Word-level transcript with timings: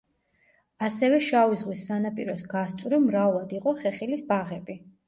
ასევე 0.87 1.19
შავი 1.27 1.59
ზღვის 1.61 1.85
სანაპიროს 1.91 2.45
გასწვრივ 2.57 3.07
მრავლად 3.07 3.57
იყო 3.61 3.79
ხეხილის 3.85 4.31
ბაღები. 4.35 4.83